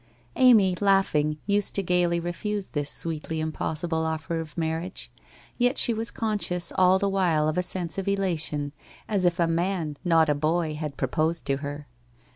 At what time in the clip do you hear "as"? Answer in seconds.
9.07-9.25